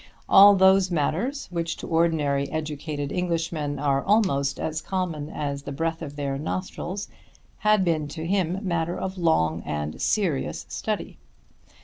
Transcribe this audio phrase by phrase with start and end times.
[0.27, 6.01] All those matters which to ordinary educated Englishmen are almost as common as the breath
[6.01, 7.07] of their nostrils,
[7.59, 11.19] had been to him matter of long and serious study.